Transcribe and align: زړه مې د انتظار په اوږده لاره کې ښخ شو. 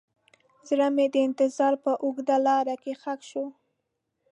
زړه 0.67 0.87
مې 0.95 1.05
د 1.13 1.15
انتظار 1.27 1.73
په 1.83 1.91
اوږده 2.03 2.37
لاره 2.47 2.75
کې 2.83 2.93
ښخ 3.01 3.19
شو. 3.29 3.45